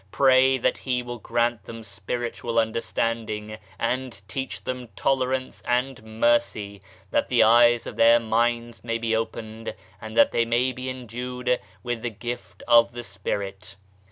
Pray 0.09 0.57
that 0.57 0.79
He 0.79 1.03
will 1.03 1.19
grant 1.19 1.65
them 1.65 1.83
Spiritual 1.83 2.57
understanding 2.57 3.59
and 3.77 4.19
teach 4.27 4.63
them 4.63 4.89
tolerance 4.95 5.61
and 5.63 6.01
mercy, 6.01 6.81
that 7.11 7.29
the 7.29 7.43
eyes 7.43 7.85
of 7.85 7.97
their 7.97 8.19
minds 8.19 8.83
may 8.83 8.97
be 8.97 9.15
opened 9.15 9.75
and 10.01 10.17
that 10.17 10.31
they 10.31 10.43
may 10.43 10.71
be 10.71 10.89
endued 10.89 11.59
with 11.83 12.01
the 12.01 12.09
Gift 12.09 12.63
of 12.67 12.93
the 12.93 13.03
Spirit. 13.03 13.75